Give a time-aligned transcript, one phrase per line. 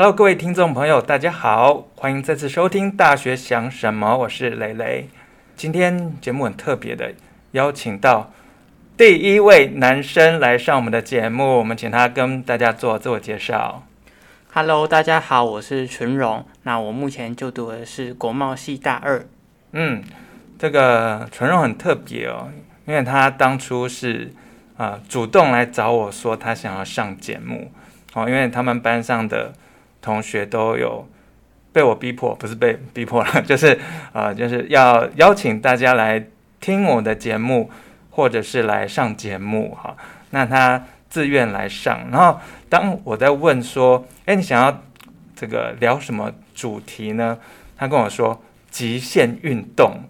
[0.00, 5.08] Hello，各位听众朋友，大家好，欢迎再次收听《大学想什么》，我是蕾蕾。
[5.56, 7.12] 今天节目很特别的，
[7.50, 8.30] 邀请到
[8.96, 13.82] 第一位男生来上我们的节目，我们请他跟大家做自我介绍。
[14.52, 16.46] Hello，大家好，我是纯荣。
[16.62, 19.26] 那我目前就读的是国贸系大二。
[19.72, 20.04] 嗯，
[20.56, 22.52] 这个纯荣很特别哦，
[22.86, 24.30] 因为他当初是
[24.76, 27.72] 啊、呃、主动来找我说他想要上节目
[28.14, 29.52] 哦，因为他们班上的。
[30.00, 31.08] 同学都有
[31.72, 33.72] 被我逼迫，不是被逼迫了， 就是
[34.12, 36.26] 啊、呃，就是要邀请大家来
[36.60, 37.70] 听我的节目，
[38.10, 39.96] 或者是来上节目哈。
[40.30, 44.82] 那他自愿来上，然后当我在问说，哎，你想要
[45.34, 47.38] 这个聊什么主题呢？
[47.76, 50.02] 他跟我说极限运动，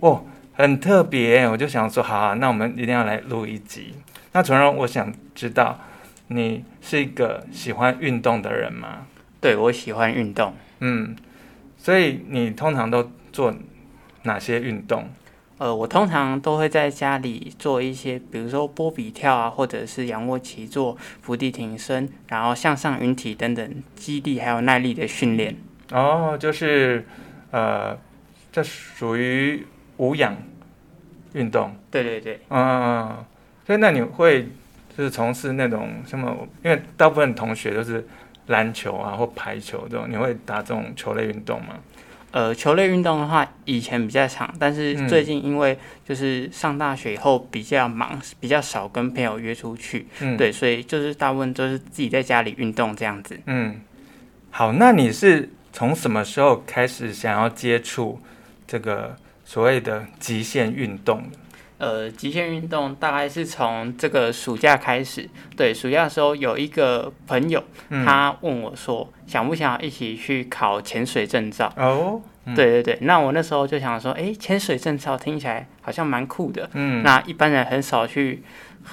[0.00, 3.94] 哦，很特别，我就想说，好啊，那我们一定要来录一集。
[4.32, 5.78] 那从而，我想知道
[6.28, 9.06] 你是一个喜欢运动的人吗？
[9.42, 11.16] 对，我喜欢运动，嗯，
[11.76, 13.52] 所以你通常都做
[14.22, 15.08] 哪些运动？
[15.58, 25.56] 呃，我通常都会在家里做一些，比如说波比跳啊，或者是仰卧起坐、伏地挺身，然后向上引体等等，肌力还有耐力的训练。
[25.90, 27.04] 哦，就是
[27.50, 27.98] 呃，
[28.52, 30.36] 这属于无氧
[31.32, 31.74] 运动。
[31.90, 33.24] 对对对，嗯。
[33.66, 34.44] 所以那你会
[34.96, 36.46] 就是从事那种什么？
[36.62, 38.06] 因为大部分同学都是。
[38.46, 41.74] 篮球啊，或排球这种，你会打这种球类运动吗？
[42.32, 53.38] 呃，球类运动的话，以前比较常，但是最近因为就是上大学以后比较忙，比较少跟朋友约出去，嗯，对，所以就是大部分都是自己在家里运动这样子。
[53.44, 53.80] 嗯，
[54.50, 58.18] 好，那你是从什么时候开始想要接触
[58.66, 61.22] 这个所谓的极限运动？
[61.82, 65.28] 呃，极限运动大概是从这个暑假开始。
[65.56, 71.72] 对，暑假的时候有一个朋友，嗯、他问我说，想不想一起去考潜水证照？
[71.76, 72.98] 哦，嗯、对对对。
[73.00, 76.70] 那我那时候就想说，哎，潜水证照听起来好像蛮酷的。
[76.74, 77.02] 嗯。
[77.02, 78.44] 那一般人很少去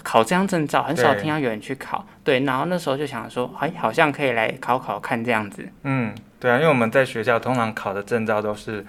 [0.01, 2.03] 考这样证照，很少听到有人去考。
[2.23, 2.45] 对，对。
[2.47, 5.63] 然后那时候就想说，哎，好像可以来考考看这样子。
[5.83, 8.83] 嗯，对啊，因为我们在学校通常考的证照都是。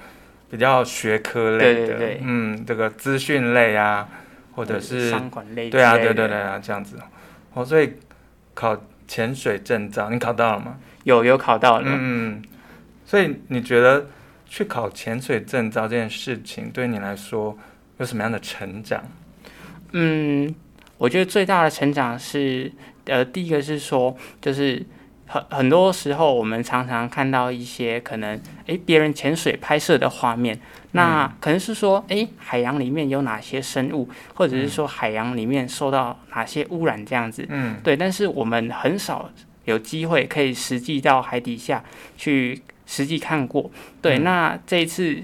[0.50, 4.08] 比较学科类的，对对对，嗯，这个资讯类啊，
[4.52, 6.98] 或者是商管类，对啊，对对对啊，这样子。
[7.54, 7.92] 哦，所以
[8.52, 10.76] 考潜水证照，你考到了吗？
[11.04, 11.86] 有，有考到了。
[11.86, 12.42] 嗯，
[13.06, 14.06] 所以你觉得
[14.46, 17.56] 去考潜水证照这件事情，对你来说
[17.98, 19.02] 有什么样的成长？
[19.92, 20.52] 嗯，
[20.98, 22.70] 我觉得最大的成长是，
[23.04, 24.84] 呃，第一个是说，就是。
[25.32, 28.36] 很很多时候，我们常常看到一些可能，
[28.66, 30.58] 诶，别人潜水拍摄的画面，
[30.90, 37.96] 那可能是说，诶，海洋里面有哪些生物，或者是说海洋里面受到哪些污染这样子，嗯，对。
[37.96, 39.30] 但是我们很少
[39.66, 41.84] 有机会可以实际到海底下
[42.16, 43.70] 去实际看过，
[44.02, 44.18] 对。
[44.18, 45.16] 嗯、那这一次，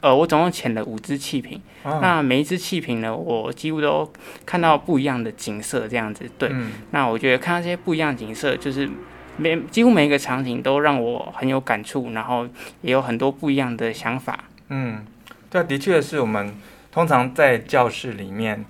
[0.00, 4.10] 呃，我总共潜了五只气瓶，哦、那每一只气瓶呢，我几乎都
[4.46, 6.48] 看到不一样的景色这样子，对。
[6.50, 8.88] 嗯、那我觉得看到这些不一样的景色，就是。
[9.36, 12.46] 每几乎每一个场景都让我很有感触，然后
[12.82, 14.44] 也有很多不一样的想法。
[14.68, 15.04] 嗯，
[15.48, 16.54] 对，的确是我们
[16.90, 18.64] 通常在教室里面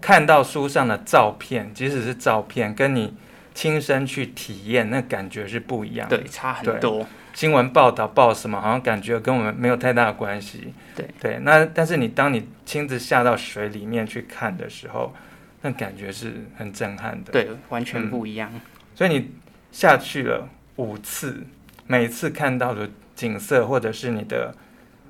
[0.00, 3.14] 看到书上的照片，即使是照片，跟你
[3.52, 6.18] 亲身去体验，那感觉是不一样的。
[6.18, 7.06] 对，差很多。
[7.34, 10.72] 新闻报道报什么，好像感觉跟我们没有太大的关系。
[10.94, 15.14] 对对，那但是你当你亲自下到水里面去看的时候，
[15.62, 17.32] 那感觉是很震撼的。
[17.32, 18.48] 对，完全不一样。
[18.54, 18.60] 嗯，
[18.94, 19.30] 所以你。
[19.76, 21.46] 下去了五次，
[21.86, 24.54] 每次看到的景色或者是你的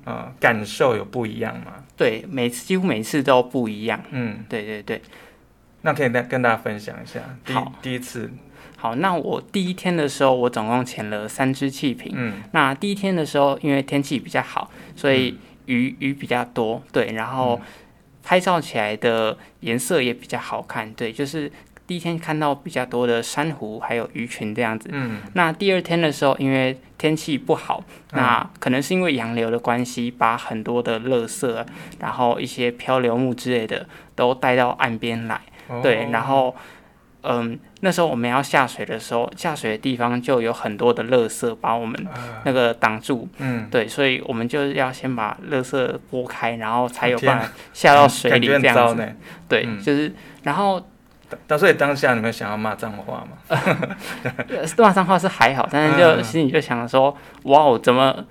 [0.03, 1.85] 呃感受有不一样吗？
[1.95, 4.03] 对，每次几乎每次都不一样。
[4.11, 5.01] 嗯，对对对。
[5.83, 7.21] 那可以跟跟大家分享一下。
[7.53, 8.29] 好，第一次。
[8.75, 12.11] 好，那我第一天的时候，我总共潜了三只气瓶。
[12.13, 12.43] 嗯。
[12.51, 16.83] 那第一天的时候，因为天气比较好，所以鱼、嗯、鱼比较多。
[16.91, 17.61] 对，然后
[18.21, 20.93] 拍照起来的颜色也比较好看。
[20.93, 21.49] 对，就是。
[21.87, 24.89] 第一天看到比较多的珊瑚，还有鱼群这样子。
[24.91, 25.21] 嗯。
[25.33, 27.81] 那第二天的时候，因为天气不好，
[28.11, 31.65] 嗯、那可能是因为洋流的关系，把很多的垃圾，
[31.99, 35.39] 然后一些漂流木之类的都带到岸边来。
[35.69, 36.09] 哦、对。
[36.11, 36.53] 然后，
[37.21, 42.05] 嗯，那时候我们要下水的时候，下水的地方就有很多的垃圾把我们
[42.43, 43.29] 那个挡住。
[43.37, 43.69] 嗯。
[43.71, 49.15] 对，所以我们就要先把垃圾拨开，然后才有办法下到水里这样子。
[49.47, 50.13] 对，嗯、就是
[50.43, 50.85] 然后。
[51.45, 53.37] 当所以当下你们想要骂脏话吗？
[54.77, 58.25] 骂脏话是还好，但是就心里就想说，哇哦，怎么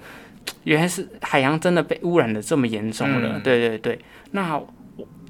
[0.64, 3.32] 原来是海洋真的被污染的这么严重了？
[3.34, 3.98] 嗯、对对对，
[4.30, 4.60] 那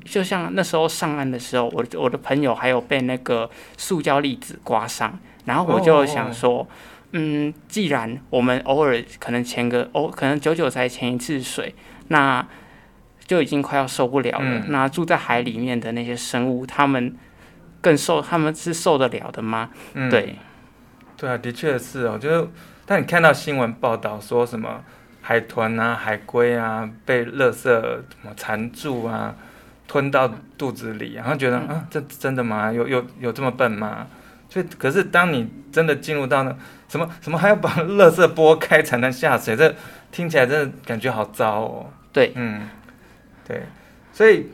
[0.05, 6.65] 就像那时候上岸的时候，我我的朋友还有被那个塑胶粒子刮伤，然后我就想说，
[7.13, 11.75] 嗯，既然我们偶尔可能潜个哦，可能久久才潜一次水，
[12.09, 12.47] 那
[13.27, 14.45] 就已经快要受不了了。
[14.45, 17.17] 嗯、那住在海里面的那些生物，他们
[17.81, 19.71] 更受，他们是受得了的吗？
[19.95, 20.37] 嗯、对，
[21.17, 22.19] 对啊，的确是哦。
[22.19, 22.49] 就是，
[22.85, 24.83] 当你看到新闻报道说什么
[25.23, 29.35] 海豚啊、海龟啊被垃圾什么缠住啊，
[29.87, 32.73] 吞到肚子里，然后觉得、嗯、啊，这真的吗？
[32.73, 34.07] 有有有这么笨吗？
[34.49, 36.57] 所以，可是当你真的进入到那。
[36.89, 39.57] 什么什么还要把垃圾拨开才能下水？
[39.57, 39.75] 这
[40.13, 41.91] 听起来真的感觉好糟哦。
[42.13, 42.69] 对，嗯，
[43.45, 43.65] 对，
[44.13, 44.53] 所以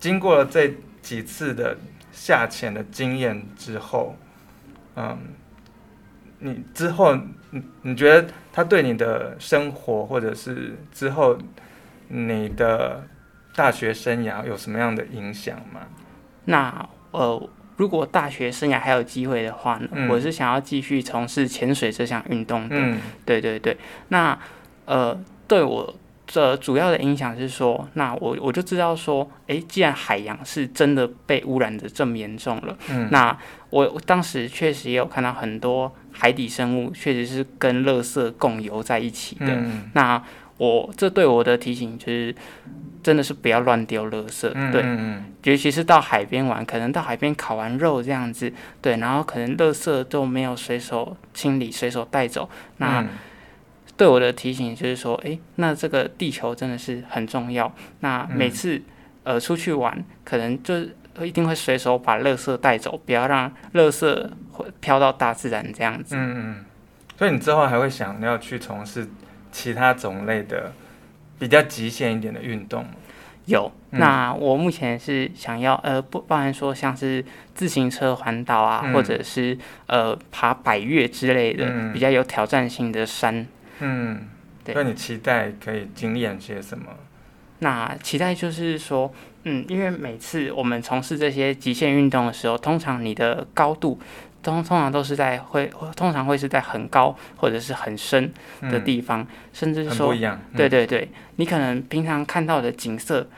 [0.00, 1.76] 经过了这几次的
[2.18, 4.16] 下潜的经验之后，
[4.96, 5.16] 嗯，
[6.40, 7.14] 你之后
[7.50, 11.38] 你你觉得他对你的生活或者是之后
[12.08, 13.06] 你的
[13.54, 15.80] 大学生涯有什么样的影响吗？
[16.44, 17.50] 那呃。
[17.78, 22.74] 如果大学生涯还有机会的话呢，嗯、我是想要继续从事潜水这项运动的。
[22.76, 23.78] 嗯、对对对，
[24.08, 24.36] 那
[24.84, 25.16] 呃，
[25.46, 25.94] 对我
[26.28, 33.36] 这主要的影响是说，那我我就知道说，诶，既然海洋是真的被污染的这么严重了，嗯、那
[33.70, 39.46] 我，我当时确实也有看到很多海底生物确实是跟垃圾共游在一起的。
[39.48, 40.22] 嗯、那
[40.58, 42.34] 我这对我的提醒就是。
[43.00, 48.52] 真的是不要乱丢垃圾，对，嗯、尤其是到海边玩，可能到海边烤完肉这样子，
[48.82, 52.50] 对，然后可能垃圾都没有随手清理，随手带走。
[52.78, 53.06] 那
[53.98, 57.70] 对我的提醒就是说，诶，那这个地球真的是很重要。
[58.00, 58.80] 那每次
[59.24, 64.30] 呃出去玩，可能就是一定会随手把垃圾带走，不要让垃圾
[64.80, 66.16] 飘到大自然这样子。
[66.16, 66.64] 嗯嗯。
[67.18, 69.06] 所以你之后还会想要去从事
[69.52, 70.72] 其他种类的？
[71.40, 72.84] 比较极限一点的运动，
[73.44, 73.70] 有。
[73.90, 77.24] 那我目前是想要，呃，不包含说像是
[77.54, 79.56] 自行车环岛啊，嗯、或者是
[79.86, 83.46] 呃爬百越之类的，嗯、比较有挑战性的山。
[83.80, 84.28] 嗯，
[84.64, 84.74] 对。
[84.74, 86.86] 那你期待可以经验些什么？
[87.60, 89.12] 那期待就是说，
[89.44, 93.98] 嗯，因为每次我们从事这些极限运动的时候，通常你的高度。
[94.40, 98.32] 通通常都是在会，通常会是在很高或者是很深
[98.62, 103.28] 的地方，嗯、甚至说，嗯、对对对，你可能平常看到的景色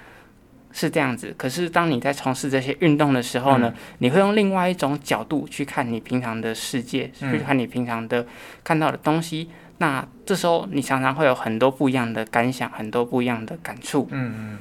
[0.70, 8.26] 是这样子，可是当你在从事这些运动的时候呢，嗯、你会用另外一种角度去看你平常的世界，嗯、去看你平常的
[8.62, 9.48] 看到的东西。
[9.80, 14.08] 那这时候你常常会有很多不一样的感想，很多不一样的感触。
[14.10, 14.58] 嗯嗯，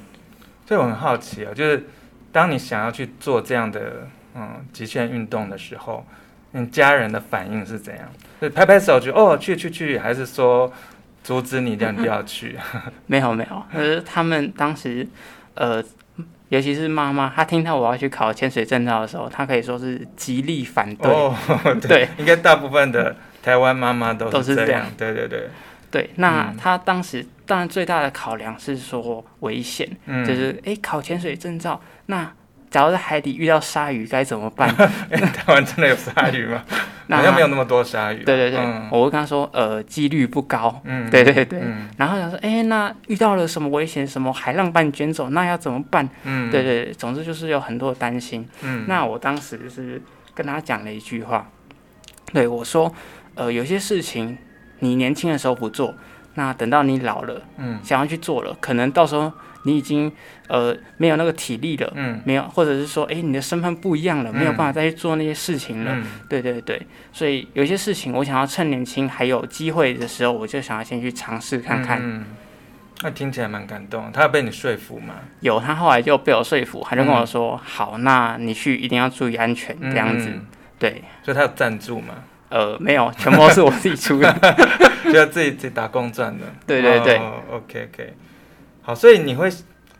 [0.68, 1.88] 所以我很好奇啊，就是
[2.32, 6.06] 当你想要去做这样的嗯极限运动的时候。
[6.52, 8.10] 你家人的反应是怎样？
[8.42, 10.74] 就拍拍手就哦，去去去，还是说
[11.24, 12.58] 阻止你这样不要 去？
[13.06, 15.08] 没有没有，可是他们当时
[15.54, 15.80] 呃，
[16.48, 21.12] 尤其是妈妈，她听到我要去考潜水证照的时候，她可以说是极力反对。
[21.12, 21.36] 哦，
[21.82, 24.86] 对， 对应该大部分的台湾妈妈都都是这样。
[24.98, 25.50] 对对对。
[25.92, 32.32] 对，那他当时当然最大的考量是说危险，嗯、就是哎考潜水证照那。
[32.70, 34.70] 假如在海底遇到鲨鱼该怎么办？
[35.10, 36.64] 欸、台湾真的有鲨鱼吗？
[37.08, 38.24] 那好像没有那么多鲨鱼。
[38.24, 40.80] 对对对，嗯、我会跟他说，呃，几率不高。
[40.84, 41.60] 嗯，对对对。
[41.64, 44.06] 嗯、然后想说，哎、欸，那遇到了什么危险？
[44.06, 46.08] 什么海浪把你卷走，那要怎么办？
[46.26, 48.48] 嗯，对对对，总之就是有很多担心。
[48.62, 50.00] 嗯，那我当时就是
[50.36, 51.50] 跟他讲了一句话，
[52.32, 52.94] 对我说，
[53.40, 54.38] 呃，有些事情
[54.80, 55.96] 你年轻的时候不做，
[56.36, 59.32] 那等到你老了，嗯，想要去做了，可能到时候。
[59.64, 60.10] 你已经
[60.48, 66.82] 呃没有那个体力了，嗯，没有，或者是说，哎，你的身份不一样了，嗯、没有办法再去做那些事情了，嗯、对对对，
[67.12, 72.00] 所以有些事情我想要趁年轻还有机会的时候，我就想要先去尝试看看。
[72.02, 72.26] 嗯，
[73.04, 75.16] 那听起来蛮感动，他有被你说服吗？
[75.42, 80.46] 有，他后来就被我说服，他就跟我说，嗯、好，那你去一定要注意安全，这样子，嗯、
[80.80, 81.04] 对。
[81.22, 82.14] 所以他有赞助吗？
[82.50, 84.34] 呃，没有，全部都是我自己出的，
[85.06, 86.46] 就要自己自己打工赚的。
[86.66, 88.14] 对对对、oh，OK OK。
[88.82, 89.48] 好，所以你会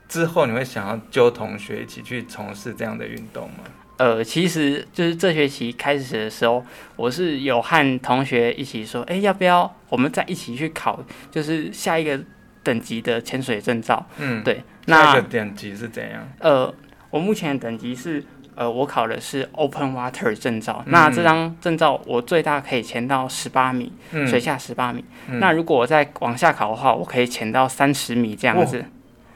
[0.08, 3.58] 之后你会想要揪同学一起去从事这样的运动吗？
[3.98, 6.66] 呃，其实就是这学期开始的时候，
[6.96, 12.20] 我是有和同学一起说，哎，要不要我们再一起去考，就是下一个
[12.64, 14.04] 等级的潜水证照？
[14.18, 14.64] 嗯，对。
[14.86, 16.28] 那下一个等级是怎样？
[16.40, 16.74] 呃，
[17.12, 18.24] 我目前的等级是。
[18.60, 25.02] 呃，我考的是 Open Water 证照，嗯、那这张证照我最大可以潜到十八米，嗯、水下十八米。
[25.30, 28.84] 嗯、那如果我再往下考的话，我可以潜到三十米这样子。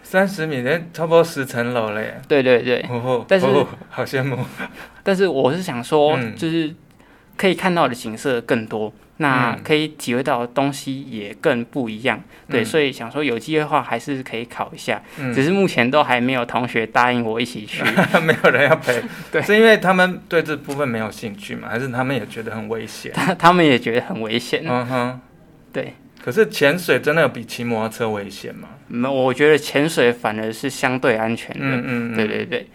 [0.01, 2.19] 三十、哦、米，那差不多十层楼了耶。
[2.27, 2.85] 对对对。
[3.25, 4.37] 但是、哦、好羡慕。
[5.03, 6.75] 但是我是想说，嗯、就是
[7.37, 8.93] 可以看到的景色更多。
[9.17, 17.83] 那可以体会到的东西也更不一样，嗯、对，所以想说有机会的话还是可以考一下，嗯、只是目前都还没有同学答应我一起去，
[18.25, 21.69] 没有人要陪， 对，是因为他们对这部分没有兴趣嘛？
[21.69, 23.11] 还是他们也觉得很危险？
[23.13, 25.21] 他 他们也觉得很危险，嗯哼，
[25.71, 25.93] 对。
[26.21, 28.69] 可是潜水真的有比骑摩托车危险吗？
[28.87, 32.67] 没，我觉得潜水反而是相对安全的，嗯嗯，对对对，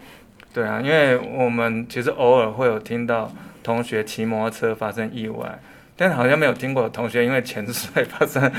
[0.53, 3.31] 对啊，因为我们其实偶尔会有听到
[3.63, 5.59] 同学骑摩托车发生意外。
[5.95, 8.49] 但好像没有听过同学因为潜水发生，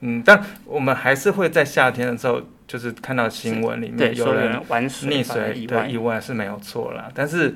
[0.00, 7.08] 嗯，但我们还是会在夏天的时候，就是看到新闻里面有人溺水的意外是没有错啦。
[7.14, 7.54] 但是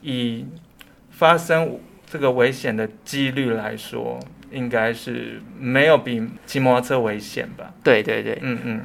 [0.00, 0.46] 以
[1.10, 4.18] 发生这个危险的几率来说，
[4.50, 7.74] 应该是没有比骑摩托车危险吧？
[7.84, 8.80] 对对对，嗯嗯。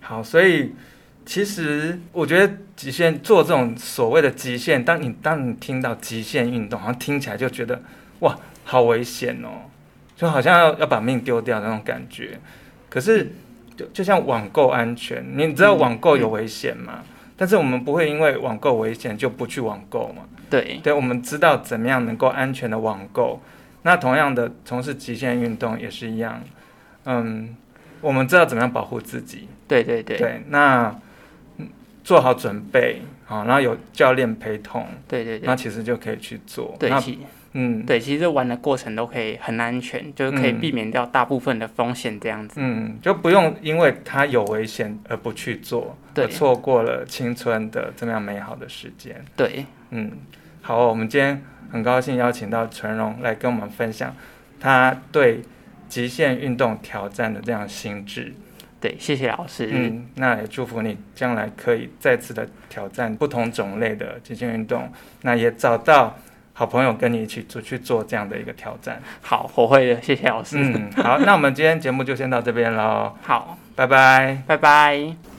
[0.00, 0.72] 好，所以
[1.26, 7.82] 其实我觉得极限做这种所谓的极限，当你当你听到极限运动，好像听起来就觉得。
[8.20, 9.68] 哇，好危险哦，
[10.16, 12.40] 就好像要要把命丢掉那种感觉。
[12.88, 13.30] 可是，
[13.76, 17.00] 就就像网购安全，你知道网购有危险吗？
[17.00, 20.22] 嗯嗯、但是我们不会因为网购危险就不去网购嘛。
[20.48, 23.42] 对，对，我们知道怎么样能够安全的网购。
[23.82, 26.42] 那同样的，从事极限运动也是一样。
[27.04, 27.54] 嗯，
[28.00, 29.46] 我们知道怎么样保护自己。
[29.68, 30.16] 对对对。
[30.16, 30.96] 对，那
[32.06, 34.86] 做好准备啊，然后有教练陪同。
[35.08, 35.44] 对对对。
[35.44, 36.76] 那其实就可以去做。
[36.78, 36.88] 对。
[36.88, 37.02] 那
[37.58, 42.60] 嗯，对，其实这玩的过程都可以很安全，就是可以避免掉大部分的风险这样子。
[42.62, 49.24] 嗯，就不用因为它有危险而不去做，对，错过了青春的这么样美好的时间。
[49.34, 50.12] 对，嗯，
[50.62, 54.14] 好，我们今天很高兴邀请到纯蓉来跟我们分享
[54.60, 55.40] 他对
[55.88, 58.32] 极限运动挑战的这样心智。
[58.88, 59.68] 对，谢谢老师。
[59.72, 64.90] 嗯，那也祝福你将来可以再次的挑战不同种类的极限运动，
[65.22, 66.16] 那也找到。
[66.58, 68.98] 好朋友跟你一起出去做这样的一个挑战。
[69.20, 70.56] 好，我会的，谢谢老师。
[70.58, 73.12] 嗯，好，那我们今天节目就先到这边喽。
[73.20, 75.35] 好，拜拜，拜拜。